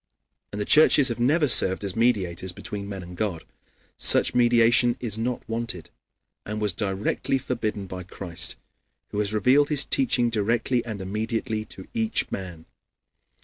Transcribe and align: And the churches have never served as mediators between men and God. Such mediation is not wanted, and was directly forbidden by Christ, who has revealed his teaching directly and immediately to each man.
And 0.51 0.59
the 0.59 0.65
churches 0.65 1.09
have 1.09 1.19
never 1.19 1.47
served 1.47 1.83
as 1.83 1.95
mediators 1.95 2.51
between 2.51 2.89
men 2.89 3.03
and 3.03 3.15
God. 3.15 3.43
Such 3.97 4.33
mediation 4.33 4.97
is 4.99 5.15
not 5.15 5.47
wanted, 5.47 5.91
and 6.43 6.59
was 6.59 6.73
directly 6.73 7.37
forbidden 7.37 7.85
by 7.85 8.01
Christ, 8.01 8.55
who 9.09 9.19
has 9.19 9.31
revealed 9.31 9.69
his 9.69 9.85
teaching 9.85 10.31
directly 10.31 10.83
and 10.85 11.01
immediately 11.03 11.65
to 11.65 11.87
each 11.93 12.31
man. 12.31 12.65